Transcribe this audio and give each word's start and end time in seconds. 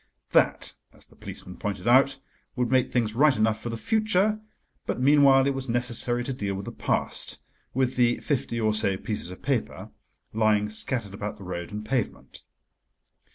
That, 0.31 0.73
as 0.91 1.05
the 1.05 1.15
policeman 1.15 1.57
pointed 1.57 1.87
out, 1.87 2.17
would 2.55 2.71
make 2.71 2.91
things 2.91 3.13
right 3.13 3.37
enough 3.37 3.61
for 3.61 3.69
the 3.69 3.77
future, 3.77 4.39
but 4.87 4.99
meanwhile 4.99 5.45
it 5.45 5.53
was 5.53 5.69
necessary 5.69 6.23
to 6.23 6.33
deal 6.33 6.55
with 6.55 6.65
the 6.65 6.71
past—with 6.71 7.97
the 7.97 8.17
fifty 8.17 8.59
or 8.59 8.73
so 8.73 8.97
pieces 8.97 9.29
of 9.29 9.43
paper 9.43 9.91
lying 10.33 10.69
scattered 10.69 11.13
about 11.13 11.37
the 11.37 11.43
road 11.43 11.71
and 11.71 11.85
pavement. 11.85 12.41